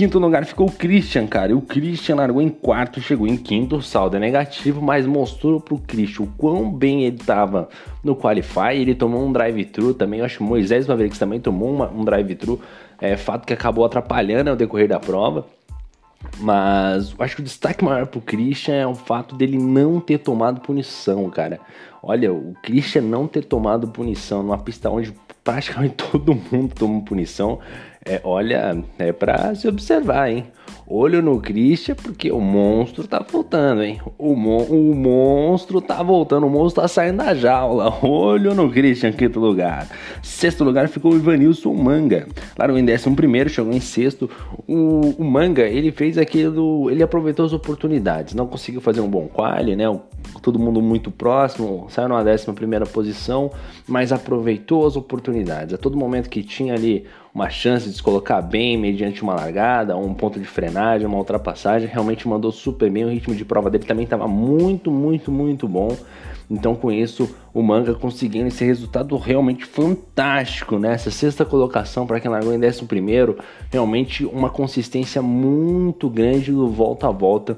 Quinto 0.00 0.18
lugar 0.18 0.46
ficou 0.46 0.66
o 0.66 0.72
Christian, 0.72 1.26
cara. 1.26 1.52
E 1.52 1.54
o 1.54 1.60
Christian 1.60 2.14
largou 2.14 2.40
em 2.40 2.48
quarto, 2.48 3.02
chegou 3.02 3.26
em 3.26 3.36
quinto. 3.36 3.76
O 3.76 3.82
saldo 3.82 4.16
é 4.16 4.20
negativo, 4.20 4.80
mas 4.80 5.04
mostrou 5.04 5.60
pro 5.60 5.76
Christian 5.76 6.24
o 6.24 6.28
quão 6.38 6.72
bem 6.72 7.04
ele 7.04 7.18
tava 7.18 7.68
no 8.02 8.16
Qualify. 8.16 8.76
Ele 8.76 8.94
tomou 8.94 9.22
um 9.22 9.30
drive-thru 9.30 9.92
também. 9.92 10.20
Eu 10.20 10.24
acho 10.24 10.38
que 10.38 10.42
o 10.42 10.46
Moisés 10.46 10.86
Mavericks 10.86 11.18
também 11.18 11.38
tomou 11.38 11.70
uma, 11.70 11.90
um 11.90 12.02
drive-thru. 12.02 12.58
É 12.98 13.16
fato 13.16 13.46
que 13.46 13.52
acabou 13.52 13.84
atrapalhando 13.84 14.50
o 14.50 14.56
decorrer 14.56 14.88
da 14.88 14.98
prova. 14.98 15.44
Mas 16.38 17.14
acho 17.18 17.36
que 17.36 17.42
o 17.42 17.44
destaque 17.44 17.84
maior 17.84 18.06
pro 18.06 18.20
Christian 18.20 18.74
é 18.74 18.86
o 18.86 18.94
fato 18.94 19.34
dele 19.34 19.58
não 19.58 20.00
ter 20.00 20.18
tomado 20.18 20.60
punição, 20.60 21.28
cara. 21.30 21.60
Olha, 22.02 22.32
o 22.32 22.54
Christian 22.62 23.02
não 23.02 23.26
ter 23.26 23.44
tomado 23.44 23.88
punição 23.88 24.42
numa 24.42 24.58
pista 24.58 24.90
onde 24.90 25.14
praticamente 25.44 25.96
todo 26.10 26.34
mundo 26.34 26.74
toma 26.74 27.02
punição, 27.02 27.58
é, 28.04 28.18
olha, 28.24 28.82
é 28.98 29.12
pra 29.12 29.54
se 29.54 29.68
observar, 29.68 30.30
hein? 30.30 30.46
Olho 30.86 31.20
no 31.20 31.38
Christian, 31.40 31.94
porque 31.94 32.32
o 32.32 32.40
monstro 32.40 33.06
tá 33.06 33.24
voltando, 33.30 33.82
hein? 33.82 34.00
O, 34.18 34.34
mon 34.34 34.62
o 34.64 34.94
monstro 34.94 35.80
tá 35.80 36.02
voltando, 36.02 36.46
o 36.46 36.50
monstro 36.50 36.82
tá 36.82 36.88
saindo 36.88 37.18
da 37.18 37.34
jaula. 37.34 37.94
Olho 38.02 38.54
no 38.54 38.70
Christian, 38.70 39.12
quinto 39.12 39.38
lugar. 39.38 39.86
Sexto 40.22 40.64
lugar 40.64 40.88
ficou 40.88 41.12
o 41.12 41.16
Ivanilson 41.16 41.74
Manga. 41.74 42.26
Claro, 42.56 42.78
em 42.78 42.84
décimo 42.84 43.14
primeiro, 43.14 43.50
chegou 43.50 43.72
em 43.72 43.80
sexto. 43.80 44.30
O, 44.66 45.14
o, 45.18 45.24
Manga, 45.24 45.62
ele 45.62 45.92
fez 45.92 46.16
aquilo, 46.16 46.90
ele 46.90 47.02
aproveitou 47.02 47.44
as 47.44 47.52
oportunidades. 47.52 48.34
Não 48.34 48.46
conseguiu 48.46 48.80
fazer 48.80 49.00
um 49.00 49.08
bom 49.08 49.28
quali, 49.28 49.76
né? 49.76 49.84
Todo 50.42 50.58
mundo 50.58 50.80
muito 50.80 51.10
próximo, 51.10 51.86
saiu 51.90 52.08
na 52.08 52.22
décima 52.22 52.54
primeira 52.54 52.86
posição, 52.86 53.50
mas 53.86 54.12
aproveitou 54.12 54.86
as 54.86 54.96
oportunidades. 54.96 55.74
A 55.74 55.78
todo 55.78 55.96
momento 55.96 56.28
que 56.28 56.42
tinha 56.42 56.74
ali 56.74 57.06
uma 57.34 57.48
chance 57.48 57.88
de 57.88 57.94
se 57.94 58.02
colocar 58.02 58.42
bem 58.42 58.76
mediante 58.76 59.22
uma 59.22 59.34
largada, 59.34 59.96
um 59.96 60.14
ponto 60.14 60.38
de 60.38 60.46
frenagem, 60.46 61.06
uma 61.06 61.18
ultrapassagem, 61.18 61.88
realmente 61.88 62.26
mandou 62.26 62.50
super 62.50 62.90
bem. 62.90 63.04
O 63.04 63.08
ritmo 63.08 63.34
de 63.34 63.44
prova 63.44 63.70
dele 63.70 63.84
também 63.84 64.04
estava 64.04 64.26
muito, 64.26 64.90
muito, 64.90 65.30
muito 65.30 65.68
bom. 65.68 65.96
Então, 66.50 66.74
com 66.74 66.90
isso, 66.90 67.32
o 67.54 67.62
Manga 67.62 67.94
conseguindo 67.94 68.48
esse 68.48 68.64
resultado 68.64 69.16
realmente 69.16 69.64
fantástico, 69.64 70.80
né? 70.80 70.94
Essa 70.94 71.10
sexta 71.10 71.44
colocação 71.44 72.08
para 72.08 72.18
quem 72.18 72.28
largou 72.28 72.52
em 72.52 72.58
11, 72.58 72.88
realmente 73.70 74.24
uma 74.24 74.50
consistência 74.50 75.22
muito 75.22 76.10
grande 76.10 76.50
do 76.50 76.68
volta 76.68 77.06
a 77.06 77.12
volta 77.12 77.56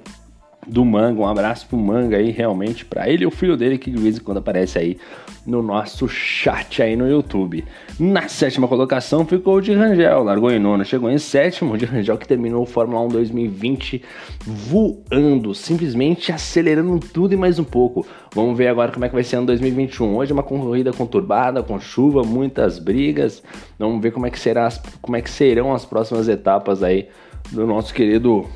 do 0.67 0.85
Manga. 0.85 1.21
Um 1.21 1.27
abraço 1.27 1.67
pro 1.67 1.77
Manga 1.77 2.17
aí, 2.17 2.31
realmente, 2.31 2.85
para 2.85 3.09
ele 3.09 3.25
e 3.25 3.27
o 3.27 3.31
filho 3.31 3.57
dele 3.57 3.79
que 3.79 3.91
de 3.91 3.99
vez 3.99 4.17
em 4.17 4.21
quando 4.21 4.39
aparece 4.39 4.79
aí 4.79 4.97
no 5.45 5.61
nosso 5.61 6.09
chat 6.09 6.83
aí 6.83 6.95
no 6.95 7.09
YouTube. 7.09 7.65
Na 7.99 8.29
sétima 8.29 8.69
colocação 8.69 9.27
ficou 9.27 9.57
o 9.57 9.61
de 9.61 9.75
Rangel, 9.75 10.23
largou 10.23 10.53
em 10.53 10.59
nono, 10.59 10.85
chegou 10.85 11.11
em 11.11 11.19
sétimo. 11.19 11.75
O 11.75 11.79
de 11.79 11.85
Rangel 11.85 12.17
que 12.17 12.29
terminou 12.29 12.63
o 12.63 12.67
Fórmula 12.67 13.01
1 13.07 13.09
2020 13.09 14.03
voando, 14.47 15.55
simplesmente 15.55 16.31
acelerando 16.31 17.01
tudo 17.01 17.35
e 17.35 17.37
mais 17.37 17.59
um 17.59 17.65
pouco. 17.65 18.07
Vamos 18.33 18.57
ver 18.57 18.69
agora 18.69 18.93
como 18.93 19.05
é 19.05 19.09
que 19.09 19.15
vai 19.15 19.25
ser 19.25 19.37
ano 19.37 19.47
2021. 19.47 20.17
Hoje 20.17 20.31
é 20.31 20.35
uma 20.35 20.45
corrida 20.45 20.93
conturbada, 20.93 21.63
com 21.63 21.79
chuva, 21.81 22.23
muitas 22.23 22.79
brigas. 22.79 23.43
Vamos 23.79 24.01
ver 24.01 24.13
como 24.13 24.27
é 24.27 24.31
que 24.31 24.39
será, 24.39 24.69
como 25.01 25.17
é 25.17 25.23
que 25.23 25.31
serão 25.31 25.75
as 25.75 25.85
próximas 25.85 26.29
etapas 26.29 26.83
aí 26.85 27.09
do 27.51 27.67
nosso 27.67 27.93
querido 27.93 28.47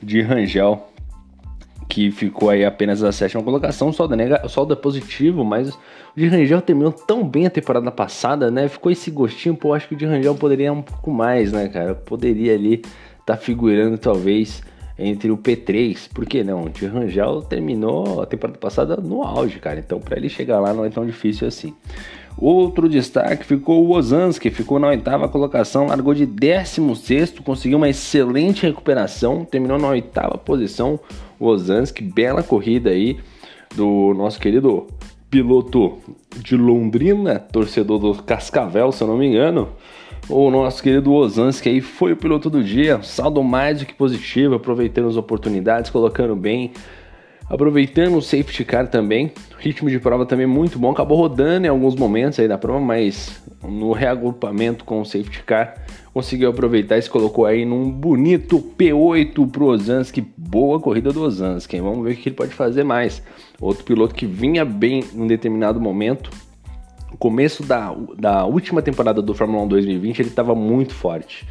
de 0.00 0.22
Rangel 0.22 0.95
que 1.88 2.10
ficou 2.10 2.50
aí 2.50 2.64
apenas 2.64 3.02
a 3.02 3.12
sétima 3.12 3.42
colocação, 3.42 3.92
saldo, 3.92 4.16
nega, 4.16 4.48
saldo 4.48 4.72
é 4.72 4.76
positivo, 4.76 5.44
mas 5.44 5.70
o 5.70 5.78
de 6.16 6.26
Rangel 6.26 6.60
terminou 6.60 6.92
tão 6.92 7.26
bem 7.26 7.46
a 7.46 7.50
temporada 7.50 7.90
passada, 7.90 8.50
né? 8.50 8.68
Ficou 8.68 8.90
esse 8.90 9.10
gostinho, 9.10 9.54
pô, 9.54 9.72
acho 9.72 9.88
que 9.88 9.94
o 9.94 9.96
de 9.96 10.04
Rangel 10.04 10.34
poderia 10.34 10.72
um 10.72 10.82
pouco 10.82 11.10
mais, 11.10 11.52
né, 11.52 11.68
cara? 11.68 11.94
Poderia 11.94 12.54
ali 12.54 12.74
estar 12.74 13.24
tá 13.24 13.36
figurando 13.36 13.96
talvez 13.98 14.62
entre 14.98 15.30
o 15.30 15.36
P3, 15.36 16.08
por 16.12 16.24
que 16.24 16.42
não? 16.42 16.64
O 16.64 16.70
de 16.70 16.86
Rangel 16.86 17.42
terminou 17.42 18.22
a 18.22 18.26
temporada 18.26 18.58
passada 18.58 18.96
no 18.96 19.22
auge, 19.22 19.58
cara, 19.58 19.78
então 19.78 20.00
para 20.00 20.16
ele 20.16 20.28
chegar 20.28 20.58
lá 20.58 20.72
não 20.72 20.84
é 20.84 20.88
tão 20.88 21.04
difícil 21.04 21.46
assim. 21.46 21.74
Outro 22.38 22.86
destaque 22.86 23.46
ficou 23.46 23.86
o 23.86 23.92
Ozanski, 23.92 24.50
ficou 24.50 24.78
na 24.78 24.88
oitava 24.88 25.26
colocação, 25.26 25.86
largou 25.86 26.12
de 26.12 26.26
16, 26.26 27.38
conseguiu 27.42 27.78
uma 27.78 27.88
excelente 27.88 28.66
recuperação, 28.66 29.44
terminou 29.44 29.78
na 29.78 29.88
oitava 29.88 30.36
posição. 30.36 31.00
O 31.40 31.46
Ozanski, 31.46 32.02
bela 32.02 32.42
corrida 32.42 32.90
aí 32.90 33.18
do 33.74 34.12
nosso 34.14 34.38
querido 34.38 34.86
piloto 35.30 35.98
de 36.36 36.56
Londrina, 36.56 37.38
torcedor 37.38 37.98
do 37.98 38.14
Cascavel, 38.22 38.92
se 38.92 39.02
eu 39.02 39.08
não 39.08 39.16
me 39.16 39.26
engano. 39.26 39.70
O 40.28 40.50
nosso 40.50 40.82
querido 40.82 41.12
Ozanski 41.12 41.68
aí 41.70 41.80
foi 41.80 42.12
o 42.12 42.16
piloto 42.16 42.50
do 42.50 42.62
dia, 42.62 43.00
saldo 43.02 43.42
mais 43.42 43.78
do 43.78 43.86
que 43.86 43.94
positivo, 43.94 44.56
aproveitando 44.56 45.08
as 45.08 45.16
oportunidades, 45.16 45.90
colocando 45.90 46.36
bem 46.36 46.72
Aproveitando 47.48 48.16
o 48.16 48.22
safety 48.22 48.64
car 48.64 48.88
também, 48.88 49.32
ritmo 49.58 49.88
de 49.88 50.00
prova 50.00 50.26
também 50.26 50.46
muito 50.46 50.80
bom, 50.80 50.90
acabou 50.90 51.16
rodando 51.16 51.66
em 51.66 51.68
alguns 51.68 51.94
momentos 51.94 52.40
aí 52.40 52.48
da 52.48 52.58
prova, 52.58 52.80
mas 52.80 53.40
no 53.62 53.92
reagrupamento 53.92 54.84
com 54.84 55.00
o 55.00 55.04
safety 55.04 55.44
car 55.44 55.74
conseguiu 56.12 56.50
aproveitar 56.50 56.98
e 56.98 57.02
se 57.02 57.10
colocou 57.10 57.46
aí 57.46 57.64
num 57.64 57.88
bonito 57.88 58.58
P8 58.76 59.48
pro 59.48 59.66
Ozanski, 59.66 60.26
boa 60.36 60.80
corrida 60.80 61.12
do 61.12 61.22
Ozanski, 61.22 61.80
vamos 61.80 62.04
ver 62.04 62.14
o 62.14 62.16
que 62.16 62.30
ele 62.30 62.36
pode 62.36 62.52
fazer 62.52 62.82
mais. 62.82 63.22
Outro 63.60 63.84
piloto 63.84 64.14
que 64.14 64.26
vinha 64.26 64.64
bem 64.64 65.04
em 65.14 65.26
determinado 65.26 65.80
momento, 65.80 66.30
começo 67.16 67.62
da, 67.62 67.94
da 68.18 68.44
última 68.44 68.82
temporada 68.82 69.22
do 69.22 69.34
Fórmula 69.34 69.62
1 69.64 69.68
2020 69.68 70.18
ele 70.18 70.28
estava 70.30 70.54
muito 70.54 70.94
forte, 70.94 71.46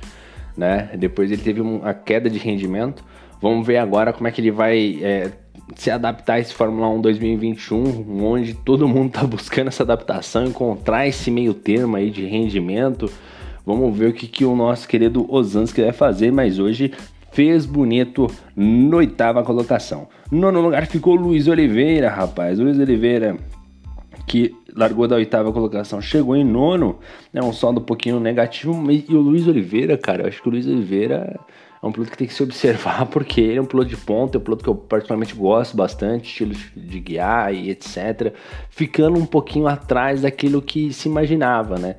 né? 0.57 0.89
Depois 0.97 1.31
ele 1.31 1.41
teve 1.41 1.61
uma 1.61 1.93
queda 1.93 2.29
de 2.29 2.37
rendimento. 2.37 3.03
Vamos 3.41 3.65
ver 3.65 3.77
agora 3.77 4.11
como 4.11 4.27
é 4.27 4.31
que 4.31 4.41
ele 4.41 4.51
vai 4.51 4.99
é, 5.01 5.31
se 5.75 5.89
adaptar 5.89 6.33
a 6.35 6.39
esse 6.39 6.53
Fórmula 6.53 6.87
1 6.89 7.01
2021, 7.01 8.23
onde 8.23 8.53
todo 8.53 8.87
mundo 8.87 9.07
está 9.07 9.23
buscando 9.25 9.69
essa 9.69 9.83
adaptação, 9.83 10.45
encontrar 10.45 11.07
esse 11.07 11.31
meio 11.31 11.53
termo 11.53 11.95
aí 11.95 12.09
de 12.09 12.25
rendimento. 12.25 13.09
Vamos 13.65 13.97
ver 13.97 14.09
o 14.09 14.13
que, 14.13 14.27
que 14.27 14.45
o 14.45 14.55
nosso 14.55 14.87
querido 14.87 15.25
Osansky 15.31 15.81
vai 15.81 15.91
fazer, 15.91 16.31
mas 16.31 16.59
hoje 16.59 16.93
fez 17.31 17.65
bonito 17.65 18.27
na 18.55 18.97
oitava 18.97 19.43
colocação. 19.43 20.07
Nono 20.31 20.61
lugar 20.61 20.85
ficou 20.85 21.15
Luiz 21.15 21.47
Oliveira, 21.47 22.09
rapaz. 22.09 22.59
Luiz 22.59 22.77
Oliveira 22.79 23.37
que 24.25 24.55
largou 24.75 25.07
da 25.07 25.15
oitava 25.15 25.51
colocação, 25.51 26.01
chegou 26.01 26.35
em 26.35 26.43
nono, 26.43 26.99
é 27.33 27.39
né, 27.39 27.45
um 27.45 27.53
saldo 27.53 27.79
um 27.79 27.83
pouquinho 27.83 28.19
negativo, 28.19 28.73
e 28.91 29.05
o 29.15 29.19
Luiz 29.19 29.47
Oliveira, 29.47 29.97
cara, 29.97 30.23
eu 30.23 30.27
acho 30.27 30.41
que 30.41 30.47
o 30.47 30.51
Luiz 30.51 30.65
Oliveira 30.67 31.39
é 31.85 31.87
um 31.87 31.91
piloto 31.91 32.11
que 32.11 32.17
tem 32.17 32.27
que 32.27 32.33
se 32.33 32.41
observar, 32.41 33.05
porque 33.07 33.39
ele 33.39 33.59
é 33.59 33.61
um 33.61 33.65
piloto 33.65 33.89
de 33.89 33.97
ponta, 33.97 34.37
é 34.37 34.39
um 34.39 34.43
piloto 34.43 34.63
que 34.63 34.69
eu 34.69 34.75
particularmente 34.75 35.35
gosto 35.35 35.77
bastante, 35.77 36.27
estilo 36.27 36.53
de 36.75 36.99
guiar 36.99 37.53
e 37.53 37.69
etc, 37.69 38.33
ficando 38.69 39.19
um 39.19 39.25
pouquinho 39.25 39.67
atrás 39.67 40.21
daquilo 40.21 40.61
que 40.61 40.91
se 40.91 41.07
imaginava, 41.07 41.77
né, 41.77 41.95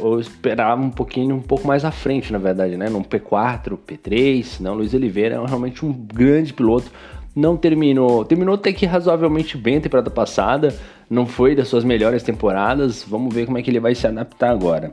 ou 0.00 0.18
esperava 0.18 0.80
um 0.80 0.90
pouquinho, 0.90 1.36
um 1.36 1.42
pouco 1.42 1.66
mais 1.66 1.84
à 1.84 1.90
frente, 1.90 2.32
na 2.32 2.38
verdade, 2.38 2.76
né, 2.76 2.88
num 2.88 3.02
P4, 3.02 3.78
P3, 3.86 4.60
não, 4.60 4.74
Luiz 4.74 4.94
Oliveira 4.94 5.36
é 5.36 5.46
realmente 5.46 5.84
um 5.84 5.92
grande 5.92 6.52
piloto, 6.52 6.90
não 7.36 7.56
terminou, 7.56 8.24
terminou 8.24 8.54
até 8.54 8.72
que 8.72 8.86
razoavelmente 8.86 9.58
bem 9.58 9.76
a 9.76 9.80
temporada 9.80 10.08
passada, 10.08 10.74
não 11.10 11.26
foi 11.26 11.54
das 11.54 11.68
suas 11.68 11.84
melhores 11.84 12.22
temporadas. 12.22 13.04
Vamos 13.06 13.34
ver 13.34 13.46
como 13.46 13.58
é 13.58 13.62
que 13.62 13.70
ele 13.70 13.80
vai 13.80 13.94
se 13.94 14.06
adaptar 14.06 14.50
agora. 14.50 14.92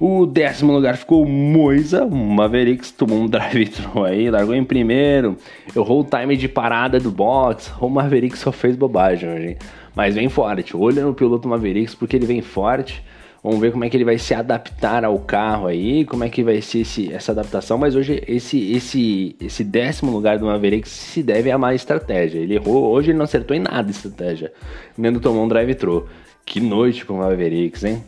O 0.00 0.24
décimo 0.24 0.72
lugar 0.72 0.96
ficou 0.96 1.26
Moisa, 1.26 2.06
o 2.06 2.16
Mavericks 2.16 2.90
tomou 2.90 3.18
um 3.18 3.26
drive-thru 3.28 4.02
aí, 4.02 4.30
largou 4.30 4.54
em 4.54 4.64
primeiro, 4.64 5.36
errou 5.76 6.00
o 6.00 6.04
time 6.04 6.38
de 6.38 6.48
parada 6.48 6.98
do 6.98 7.10
box, 7.10 7.70
o 7.78 7.86
Mavericks 7.86 8.40
só 8.40 8.50
fez 8.50 8.74
bobagem 8.74 9.28
hoje, 9.28 9.58
mas 9.94 10.14
vem 10.14 10.30
forte, 10.30 10.74
olha 10.74 11.04
no 11.04 11.12
piloto 11.12 11.46
Mavericks 11.46 11.94
porque 11.94 12.16
ele 12.16 12.24
vem 12.24 12.40
forte, 12.40 13.04
Vamos 13.42 13.58
ver 13.58 13.72
como 13.72 13.84
é 13.84 13.88
que 13.88 13.96
ele 13.96 14.04
vai 14.04 14.18
se 14.18 14.34
adaptar 14.34 15.02
ao 15.02 15.18
carro 15.18 15.66
aí, 15.66 16.04
como 16.04 16.24
é 16.24 16.28
que 16.28 16.44
vai 16.44 16.60
ser 16.60 16.80
esse, 16.80 17.10
essa 17.10 17.32
adaptação. 17.32 17.78
Mas 17.78 17.96
hoje 17.96 18.22
esse, 18.28 18.70
esse, 18.72 19.34
esse 19.40 19.64
décimo 19.64 20.12
lugar 20.12 20.38
do 20.38 20.44
Maverick 20.44 20.86
se 20.86 21.22
deve 21.22 21.50
a 21.50 21.56
má 21.56 21.74
estratégia. 21.74 22.38
Ele 22.38 22.56
errou, 22.56 22.90
hoje 22.90 23.12
ele 23.12 23.16
não 23.16 23.24
acertou 23.24 23.56
em 23.56 23.60
nada 23.60 23.88
a 23.88 23.90
estratégia. 23.90 24.52
Nem 24.94 25.18
tomou 25.18 25.42
um 25.42 25.48
drive-thru. 25.48 26.06
Que 26.44 26.60
noite 26.60 27.06
com 27.06 27.14
o 27.14 27.18
Mavericks, 27.18 27.82
hein? 27.82 28.04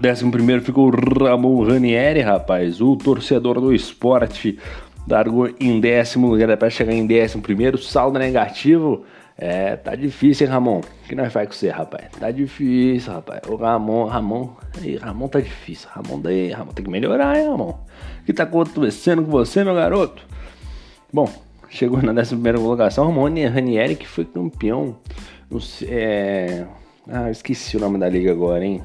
Décimo 0.00 0.32
primeiro 0.32 0.62
ficou 0.62 0.90
Ramon 0.90 1.64
Ranieri, 1.64 2.20
rapaz, 2.20 2.80
o 2.80 2.96
torcedor 2.96 3.60
do 3.60 3.74
esporte. 3.74 4.58
Largou 5.06 5.50
em 5.60 5.80
décimo 5.80 6.28
lugar 6.28 6.56
para 6.56 6.70
chegar 6.70 6.92
em 6.92 7.06
décimo 7.06 7.42
primeiro, 7.42 7.76
saldo 7.76 8.18
negativo. 8.18 9.04
É, 9.36 9.76
tá 9.76 9.94
difícil, 9.94 10.46
hein, 10.46 10.52
Ramon? 10.52 10.78
O 10.78 11.08
que 11.08 11.14
nós 11.14 11.32
faz 11.32 11.48
com 11.48 11.54
você, 11.54 11.68
rapaz? 11.68 12.04
Tá 12.18 12.30
difícil, 12.30 13.12
rapaz. 13.12 13.40
O 13.48 13.56
Ramon, 13.56 14.06
Ramon, 14.06 14.50
aí, 14.80 14.96
Ramon 14.96 15.28
tá 15.28 15.40
difícil. 15.40 15.88
Ramon 15.92 16.20
daí, 16.20 16.50
Ramon 16.52 16.72
tem 16.72 16.84
que 16.84 16.90
melhorar, 16.90 17.36
hein, 17.36 17.48
Ramon? 17.48 17.70
O 17.70 18.24
que 18.24 18.32
tá 18.32 18.44
acontecendo 18.44 19.24
com 19.24 19.30
você, 19.30 19.64
meu 19.64 19.74
garoto? 19.74 20.26
Bom, 21.12 21.28
chegou 21.68 22.00
na 22.00 22.12
11 22.12 22.36
colocação, 22.36 23.06
Ramon 23.06 23.24
Ranieri, 23.52 23.96
que 23.96 24.06
foi 24.06 24.24
campeão. 24.24 24.96
Sei, 25.60 25.88
é... 25.90 26.66
Ah, 27.08 27.30
esqueci 27.30 27.76
o 27.76 27.80
nome 27.80 27.98
da 27.98 28.08
liga 28.08 28.30
agora, 28.30 28.64
hein? 28.64 28.80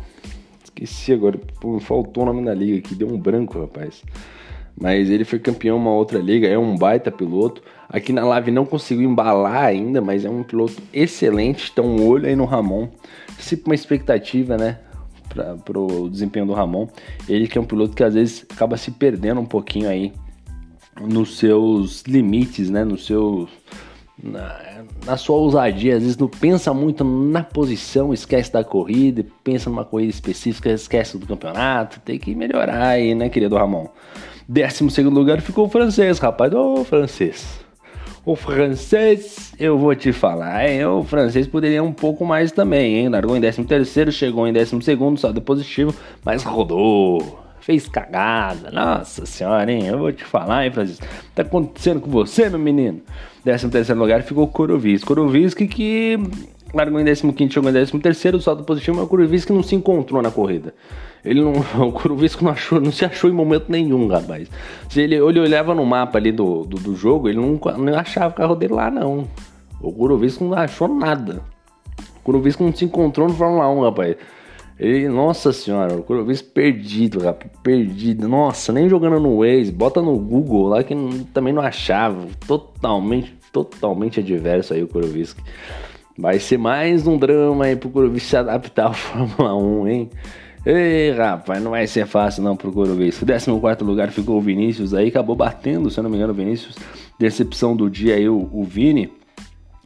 Esqueci 0.84 1.14
agora, 1.14 1.40
pô, 1.60 1.80
faltou 1.80 2.24
o 2.24 2.26
nome 2.26 2.46
da 2.46 2.54
liga 2.54 2.78
aqui, 2.78 2.96
deu 2.96 3.08
um 3.08 3.18
branco, 3.18 3.60
rapaz 3.60 4.04
mas 4.80 5.10
ele 5.10 5.26
foi 5.26 5.40
campeão 5.40 5.76
uma 5.76 5.92
outra 5.92 6.20
liga, 6.20 6.48
é 6.48 6.58
um 6.58 6.78
baita 6.78 7.12
piloto. 7.12 7.64
Aqui 7.90 8.14
na 8.14 8.24
Live 8.24 8.52
não 8.52 8.64
conseguiu 8.64 9.10
embalar 9.10 9.64
ainda, 9.64 10.00
mas 10.02 10.24
é 10.24 10.30
um 10.30 10.44
piloto 10.44 10.76
excelente. 10.94 11.72
Então, 11.72 11.86
um 11.86 12.08
olho 12.08 12.28
aí 12.28 12.36
no 12.36 12.46
Ramon. 12.46 12.88
Sempre 13.40 13.66
uma 13.66 13.76
expectativa, 13.76 14.56
né? 14.56 14.78
Para 15.66 15.80
o 15.80 16.08
desempenho 16.08 16.46
do 16.46 16.54
Ramon. 16.54 16.88
Ele 17.28 17.48
que 17.48 17.58
é 17.58 17.62
um 17.62 17.66
piloto 17.66 17.96
que 17.96 18.04
às 18.04 18.14
vezes 18.14 18.46
acaba 18.52 18.78
se 18.78 18.92
perdendo 18.92 19.42
um 19.42 19.46
pouquinho 19.46 19.90
aí 19.90 20.14
nos 21.02 21.40
seus 21.40 22.04
limites, 22.04 22.70
né? 22.70 22.84
No 22.84 23.00
seu. 23.00 23.50
Na, 24.22 24.60
na, 25.06 25.16
sua 25.16 25.36
ousadia, 25.36 25.96
às 25.96 26.02
vezes 26.02 26.18
não 26.18 26.28
pensa 26.28 26.74
muito 26.74 27.04
na 27.04 27.44
posição, 27.44 28.12
esquece 28.12 28.52
da 28.52 28.64
corrida, 28.64 29.24
pensa 29.44 29.70
numa 29.70 29.86
corrida 29.86 30.10
específica, 30.10 30.72
esquece 30.72 31.20
do 31.20 31.28
campeonato, 31.28 32.00
tem 32.00 32.18
que 32.18 32.34
melhorar 32.34 32.88
aí, 32.88 33.14
né, 33.14 33.30
querido 33.30 33.56
Ramon? 33.56 33.88
Décimo 34.50 34.90
segundo 34.90 35.20
lugar 35.20 35.40
ficou 35.42 35.68
o 35.68 35.70
francês, 35.70 36.18
rapaz. 36.18 36.52
Ô, 36.54 36.84
francês. 36.84 37.60
O 38.26 38.36
francês, 38.36 39.54
eu 39.60 39.78
vou 39.78 39.96
te 39.96 40.12
falar, 40.12 40.68
hein? 40.68 40.84
O 40.86 41.04
francês 41.04 41.48
poderia 41.48 41.84
um 41.84 41.94
pouco 41.94 42.26
mais 42.26 42.52
também, 42.52 42.98
hein? 42.98 43.10
Largou 43.10 43.38
em 43.38 43.40
décimo 43.40 43.66
terceiro, 43.66 44.12
chegou 44.12 44.48
em 44.48 44.52
décimo 44.52 44.82
segundo, 44.82 45.20
saldo 45.20 45.42
positivo, 45.42 45.94
mas 46.26 46.44
rodou. 46.44 47.47
Fez 47.68 47.86
cagada. 47.90 48.72
Nossa 48.72 49.26
senhora, 49.26 49.70
hein? 49.70 49.88
Eu 49.88 49.98
vou 49.98 50.10
te 50.14 50.24
falar, 50.24 50.66
hein, 50.66 50.72
Francisco? 50.72 51.06
Tá 51.36 51.42
acontecendo 51.42 52.00
com 52.00 52.10
você, 52.10 52.50
meu 52.50 52.58
menino? 52.58 53.02
Décimo 53.44 53.70
terceiro 53.70 54.00
lugar 54.00 54.24
ficou 54.24 54.48
Corovis. 54.48 55.04
Korovisk 55.04 55.68
que 55.68 56.18
largou 56.74 56.98
em 56.98 57.04
décimo 57.04 57.34
quinto, 57.34 57.54
chegou 57.54 57.70
em 57.70 57.74
décimo 57.74 58.00
terceiro, 58.00 58.40
saldo 58.40 58.64
positivo, 58.64 58.96
mas 58.96 59.06
o 59.06 59.10
Korovisk 59.10 59.50
não 59.50 59.62
se 59.62 59.76
encontrou 59.76 60.22
na 60.22 60.32
corrida. 60.32 60.74
Ele 61.26 61.42
não. 61.42 61.56
O 61.86 61.92
Kurovisco 61.92 62.42
não, 62.42 62.52
achou, 62.52 62.80
não 62.80 62.90
se 62.90 63.04
achou 63.04 63.30
em 63.30 63.34
momento 63.34 63.66
nenhum, 63.68 64.08
rapaz. 64.08 64.50
Se 64.88 65.02
ele, 65.02 65.16
ele 65.16 65.40
olhava 65.42 65.76
no 65.76 65.86
mapa 65.86 66.18
ali 66.18 66.32
do, 66.32 66.64
do, 66.64 66.78
do 66.78 66.96
jogo, 66.96 67.28
ele 67.28 67.38
não, 67.38 67.60
não 67.78 68.00
achava 68.00 68.30
o 68.30 68.34
carro 68.34 68.56
dele 68.56 68.76
lá, 68.76 68.90
não. 68.90 69.28
O 69.82 69.92
Kurovisco 69.92 70.46
não 70.46 70.58
achou 70.58 70.88
nada. 70.88 71.42
O 72.22 72.24
Kurovisco 72.24 72.64
não 72.64 72.74
se 72.74 72.86
encontrou 72.86 73.28
no 73.28 73.34
Fórmula 73.34 73.68
1, 73.68 73.82
rapaz. 73.82 74.16
Ele, 74.80 75.10
nossa 75.10 75.52
senhora, 75.52 75.96
o 75.96 76.04
Kurovisco 76.04 76.50
perdido, 76.50 77.20
rapaz. 77.20 77.52
Perdido. 77.64 78.28
Nossa, 78.28 78.72
nem 78.72 78.88
jogando 78.88 79.20
no 79.20 79.40
Waze, 79.40 79.72
bota 79.72 80.02
no 80.02 80.18
Google 80.20 80.68
lá 80.68 80.84
que 80.84 80.96
também 81.34 81.52
não 81.52 81.64
achava. 81.64 82.28
Totalmente, 82.48 83.36
totalmente 83.52 84.20
adverso 84.20 84.74
aí 84.74 84.84
o 84.84 84.88
Kurovisco. 84.88 85.42
Vai 86.16 86.40
ser 86.40 86.58
mais 86.58 87.08
um 87.08 87.18
drama 87.18 87.66
aí 87.66 87.76
pro 87.76 87.90
Kurovisco 87.90 88.30
se 88.30 88.38
adaptar 88.38 88.86
ao 88.86 88.94
Fórmula 88.96 89.56
1, 89.56 89.88
hein? 89.88 90.10
Ei, 90.64 91.12
rapaz, 91.12 91.64
não 91.64 91.72
vai 91.72 91.88
ser 91.88 92.06
fácil 92.06 92.44
não 92.44 92.56
pro 92.56 92.72
Corovisco. 92.72 93.26
14 93.26 93.84
lugar 93.84 94.12
ficou 94.12 94.38
o 94.38 94.42
Vinícius 94.42 94.94
aí, 94.94 95.08
acabou 95.08 95.36
batendo, 95.36 95.90
se 95.90 96.00
eu 96.00 96.04
não 96.04 96.10
me 96.10 96.18
engano, 96.18 96.34
o 96.34 96.36
Vinícius. 96.36 96.76
Decepção 97.18 97.76
do 97.76 97.90
dia 97.90 98.16
aí, 98.16 98.30
o, 98.30 98.50
o 98.52 98.64
Vini. 98.64 99.12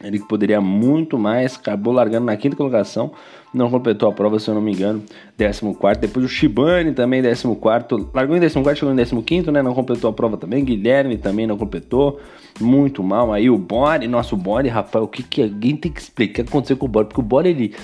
Ele 0.03 0.19
que 0.19 0.27
poderia 0.27 0.59
muito 0.59 1.17
mais, 1.17 1.55
acabou 1.55 1.93
largando 1.93 2.25
na 2.25 2.35
quinta 2.35 2.55
colocação, 2.55 3.11
não 3.53 3.69
completou 3.69 4.09
a 4.09 4.13
prova, 4.13 4.39
se 4.39 4.49
eu 4.49 4.55
não 4.55 4.61
me 4.61 4.71
engano, 4.71 5.03
14. 5.37 5.99
Depois 5.99 6.25
o 6.25 6.29
Shibane 6.29 6.93
também, 6.93 7.21
14. 7.21 8.07
Largou 8.13 8.37
em 8.37 8.39
14, 8.39 8.79
chegou 8.79 8.93
em 8.93 9.21
15, 9.21 9.51
né? 9.51 9.61
Não 9.61 9.73
completou 9.73 10.09
a 10.09 10.13
prova 10.13 10.37
também. 10.37 10.63
Guilherme 10.63 11.17
também 11.17 11.45
não 11.45 11.57
completou, 11.57 12.19
muito 12.59 13.03
mal. 13.03 13.33
Aí 13.33 13.49
o 13.49 13.57
Bore, 13.57 14.07
nosso 14.07 14.37
Bore, 14.37 14.69
rapaz, 14.69 15.03
o 15.03 15.07
que, 15.07 15.21
que 15.21 15.43
alguém 15.43 15.75
tem 15.75 15.91
que 15.91 15.99
explicar 15.99 16.43
o 16.43 16.45
que 16.45 16.49
aconteceu 16.49 16.77
com 16.77 16.85
o 16.85 16.89
Bore? 16.89 17.07
Porque 17.07 17.19
o 17.19 17.23
Bore 17.23 17.49
ele, 17.49 17.75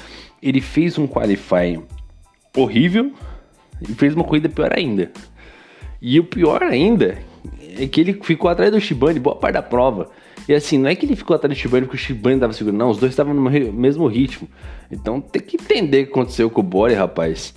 ele 0.42 0.62
fez 0.62 0.98
um 0.98 1.06
qualifying 1.06 1.84
horrível 2.56 3.12
e 3.82 3.94
fez 3.94 4.14
uma 4.14 4.24
corrida 4.24 4.48
pior 4.48 4.72
ainda. 4.74 5.12
E 6.02 6.20
o 6.20 6.24
pior 6.24 6.64
ainda 6.64 7.18
é 7.78 7.88
que 7.88 8.00
ele 8.02 8.14
ficou 8.24 8.50
atrás 8.50 8.72
do 8.72 8.80
Shibane 8.80 9.20
boa 9.20 9.36
parte 9.36 9.56
da 9.56 9.62
prova. 9.62 10.10
E 10.48 10.54
assim, 10.54 10.78
não 10.78 10.90
é 10.90 10.96
que 10.96 11.06
ele 11.06 11.16
ficou 11.16 11.36
atrás 11.36 11.54
do 11.54 11.60
Shibane 11.60 11.86
porque 11.86 11.98
o 11.98 12.00
Shibane 12.00 12.40
tava 12.40 12.54
segurando, 12.54 12.80
não, 12.80 12.90
os 12.90 12.98
dois 12.98 13.12
estavam 13.12 13.34
no 13.34 13.42
mesmo 13.42 14.08
ritmo. 14.08 14.48
Então 14.90 15.20
tem 15.20 15.42
que 15.42 15.58
entender 15.58 16.04
o 16.04 16.06
que 16.06 16.12
aconteceu 16.12 16.50
com 16.50 16.62
o 16.62 16.64
Bore, 16.64 16.94
rapaz. 16.94 17.54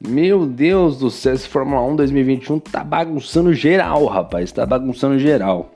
Meu 0.00 0.46
Deus 0.46 0.98
do 0.98 1.10
céu, 1.10 1.34
esse 1.34 1.46
Fórmula 1.46 1.82
1 1.82 1.96
2021 1.96 2.58
tá 2.58 2.82
bagunçando 2.82 3.52
geral, 3.54 4.04
rapaz, 4.06 4.50
tá 4.50 4.66
bagunçando 4.66 5.18
geral. 5.18 5.74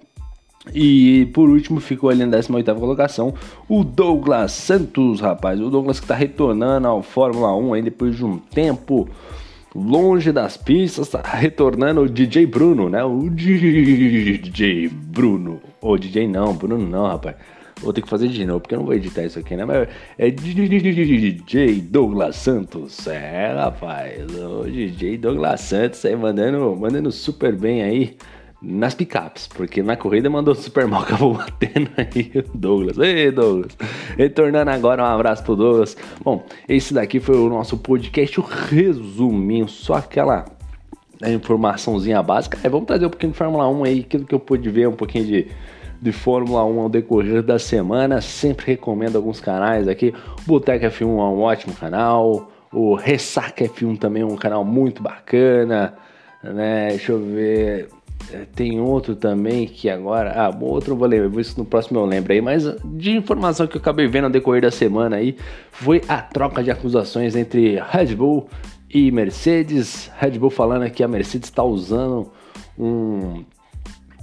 E 0.75 1.27
por 1.33 1.49
último 1.49 1.79
ficou 1.79 2.11
ali 2.11 2.25
na 2.25 2.39
18 2.39 2.75
colocação 2.75 3.35
o 3.69 3.85
Douglas 3.85 4.53
Santos, 4.53 5.21
rapaz. 5.21 5.61
O 5.61 5.71
Douglas 5.71 6.01
que 6.01 6.07
tá 6.07 6.15
retornando 6.15 6.89
ao 6.89 7.03
Fórmula 7.03 7.55
1 7.55 7.75
aí 7.75 7.83
depois 7.83 8.17
de 8.17 8.25
um 8.25 8.39
tempo 8.39 9.09
longe 9.77 10.33
das 10.33 10.57
pistas, 10.57 11.09
tá 11.09 11.21
retornando 11.23 12.03
o 12.03 12.09
DJ 12.09 12.47
Bruno, 12.47 12.89
né? 12.89 13.05
O 13.05 13.29
DJ 13.31 14.89
Bruno. 14.89 15.61
Ou 15.81 15.99
DJ 15.99 16.27
não, 16.27 16.55
Bruno 16.55 16.79
não, 16.79 17.07
rapaz. 17.07 17.37
Vou 17.83 17.93
ter 17.93 18.01
que 18.01 18.09
fazer 18.09 18.29
de 18.29 18.47
novo, 18.47 18.61
porque 18.61 18.75
eu 18.75 18.79
não 18.79 18.87
vou 18.87 18.95
editar 18.95 19.25
isso 19.25 19.39
aqui, 19.39 19.55
né? 19.55 19.67
Mas 19.67 19.87
é 20.17 20.31
DJ 20.31 21.81
Douglas 21.83 22.37
Santos. 22.37 23.07
É, 23.07 23.53
rapaz. 23.53 24.25
O 24.35 24.65
DJ 24.65 25.19
Douglas 25.19 25.61
Santos 25.61 26.03
aí 26.07 26.17
mandando, 26.17 26.75
mandando 26.75 27.13
super 27.13 27.55
bem 27.55 27.83
aí 27.83 28.17
nas 28.67 28.95
picapes, 28.95 29.47
porque 29.47 29.81
na 29.81 29.97
corrida 29.97 30.29
mandou 30.29 30.55
super 30.55 30.89
mal, 30.89 31.03
acabou 31.03 31.35
batendo 31.39 31.89
aí 31.97 32.33
o 32.35 32.59
Douglas. 32.59 32.99
Ei, 32.99 33.31
Douglas! 33.31 33.77
Retornando 34.19 34.71
agora, 34.71 35.03
um 35.05 35.07
abraço 35.07 35.45
pro 35.45 35.55
Douglas. 35.55 35.97
Bom, 36.23 36.45
esse 36.69 36.93
daqui 36.93 37.21
foi 37.21 37.37
o 37.37 37.49
nosso 37.49 37.77
podcast, 37.79 38.41
o 38.41 38.43
resuminho, 38.43 39.69
só 39.69 39.95
aquela 39.95 40.45
informaçãozinha 41.25 42.21
básica. 42.23 42.59
É, 42.65 42.69
vamos 42.69 42.87
trazer 42.87 43.07
um 43.07 43.11
pouquinho 43.11 43.33
de 43.33 43.39
Fórmula 43.39 43.69
1 43.69 43.85
aí, 43.85 44.01
aquilo 44.01 44.25
que 44.25 44.35
eu 44.35 44.41
pude 44.41 44.69
ver, 44.69 44.89
um 44.89 44.97
pouquinho 44.97 45.25
de 45.27 45.49
de 46.01 46.13
Fórmula 46.13 46.65
1 46.65 46.81
ao 46.81 46.89
decorrer 46.89 47.43
da 47.43 47.59
semana. 47.59 48.21
Sempre 48.21 48.67
recomendo 48.67 49.17
alguns 49.17 49.41
canais 49.41 49.89
aqui. 49.89 50.13
O 50.45 50.47
Boteco 50.47 50.85
F1 50.85 51.03
é 51.03 51.05
um 51.05 51.41
ótimo 51.41 51.75
canal. 51.75 52.51
O 52.73 52.95
Ressaca 52.95 53.65
F1 53.65 53.99
também 53.99 54.23
é 54.23 54.27
um 54.27 54.37
canal 54.37 54.65
muito 54.65 55.03
bacana. 55.03 55.95
Né? 56.43 56.89
Deixa 56.89 57.13
eu 57.13 57.19
ver. 57.19 57.89
É, 58.33 58.45
tem 58.55 58.81
outro 58.81 59.15
também 59.15 59.67
que 59.67 59.89
agora. 59.89 60.33
Ah, 60.35 60.57
outro 60.61 60.93
eu 60.93 60.97
vou 60.97 61.07
lembrar, 61.07 61.41
isso 61.41 61.59
no 61.59 61.65
próximo 61.65 61.99
eu 61.99 62.07
lembro 62.07 62.33
aí. 62.33 62.41
Mas 62.41 62.65
de 62.85 63.17
informação 63.17 63.67
que 63.67 63.77
eu 63.77 63.81
acabei 63.81 64.07
vendo 64.07 64.25
ao 64.25 64.31
decorrer 64.31 64.63
da 64.63 64.71
semana 64.71 65.17
aí 65.17 65.37
foi 65.71 66.03
a 66.09 66.21
troca 66.21 66.63
de 66.63 66.71
acusações 66.71 67.37
entre 67.37 67.81
Red 67.81 68.15
Bull 68.15 68.49
e 68.93 69.11
Mercedes. 69.11 70.11
Red 70.19 70.39
Bull 70.39 70.51
falando 70.51 70.91
que 70.91 71.03
a 71.03 71.09
Mercedes 71.09 71.49
está 71.49 71.63
usando 71.63 72.31
um 72.79 73.45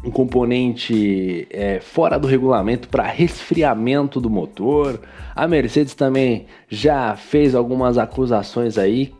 um 0.03 0.11
componente 0.11 1.47
é, 1.49 1.79
fora 1.79 2.19
do 2.19 2.27
regulamento 2.27 2.89
para 2.89 3.03
resfriamento 3.03 4.19
do 4.19 4.29
motor. 4.29 4.99
A 5.33 5.47
Mercedes 5.47 5.95
também 5.95 6.45
já 6.67 7.15
fez 7.15 7.55
algumas 7.55 7.97
acusações 7.97 8.77
aí. 8.77 9.13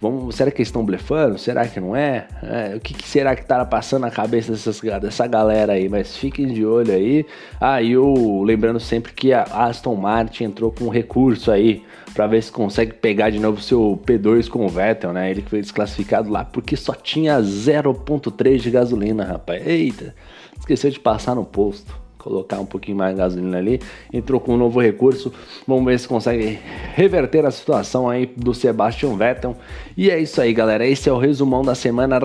Vamos, 0.00 0.34
será 0.34 0.50
que 0.50 0.62
eles 0.62 0.68
estão 0.68 0.82
blefando? 0.82 1.38
Será 1.38 1.68
que 1.68 1.78
não 1.78 1.94
é? 1.94 2.26
é 2.42 2.74
o 2.74 2.80
que, 2.80 2.94
que, 2.94 3.06
será 3.06 3.36
que 3.36 3.44
tá 3.44 3.62
passando 3.66 4.00
na 4.00 4.10
cabeça 4.10 4.50
dessas, 4.50 4.80
dessa 4.80 5.26
galera 5.26 5.74
aí? 5.74 5.90
Mas 5.90 6.16
fiquem 6.16 6.46
de 6.46 6.64
olho 6.64 6.90
aí. 6.90 7.26
Ah, 7.60 7.82
e 7.82 7.92
eu 7.92 8.42
lembrando 8.42 8.80
sempre 8.80 9.12
que 9.12 9.30
a 9.34 9.42
Aston 9.42 9.94
Martin 9.96 10.44
entrou 10.44 10.72
com 10.72 10.84
um 10.84 10.88
recurso 10.88 11.50
aí 11.50 11.84
para 12.14 12.26
ver 12.26 12.42
se 12.42 12.50
consegue 12.50 12.94
pegar 12.94 13.28
de 13.28 13.38
novo 13.38 13.60
seu 13.60 14.00
P2 14.06 14.48
com 14.48 14.64
o 14.64 14.68
Vettel, 14.70 15.12
né? 15.12 15.30
Ele 15.30 15.42
foi 15.42 15.60
desclassificado 15.60 16.30
lá 16.30 16.46
porque 16.46 16.76
só 16.76 16.94
tinha 16.94 17.38
0.3 17.38 18.56
de 18.56 18.70
gasolina, 18.70 19.22
rapaz. 19.22 19.66
Eita, 19.66 20.14
esqueceu 20.58 20.90
de 20.90 20.98
passar 20.98 21.34
no 21.34 21.44
posto 21.44 22.09
colocar 22.20 22.60
um 22.60 22.66
pouquinho 22.66 22.96
mais 22.96 23.14
de 23.14 23.18
gasolina 23.18 23.58
ali, 23.58 23.80
entrou 24.12 24.40
com 24.40 24.54
um 24.54 24.56
novo 24.56 24.80
recurso, 24.80 25.32
vamos 25.66 25.84
ver 25.84 25.98
se 25.98 26.06
consegue 26.06 26.58
reverter 26.94 27.44
a 27.44 27.50
situação 27.50 28.08
aí 28.08 28.26
do 28.36 28.54
Sebastian 28.54 29.16
Vettel. 29.16 29.56
E 29.96 30.10
é 30.10 30.18
isso 30.18 30.40
aí, 30.40 30.52
galera, 30.52 30.86
esse 30.86 31.08
é 31.08 31.12
o 31.12 31.18
resumão 31.18 31.62
da 31.62 31.74
semana, 31.74 32.18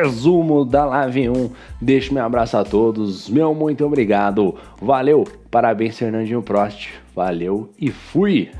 resumo 0.00 0.64
da 0.64 0.84
Live 0.84 1.30
1. 1.30 1.50
Deixo 1.80 2.12
meu 2.12 2.24
abraço 2.24 2.56
a 2.56 2.64
todos, 2.64 3.28
meu 3.28 3.54
muito 3.54 3.84
obrigado, 3.84 4.54
valeu, 4.80 5.24
parabéns 5.50 5.98
Fernandinho 5.98 6.42
Prost, 6.42 6.90
valeu 7.14 7.70
e 7.78 7.90
fui! 7.90 8.50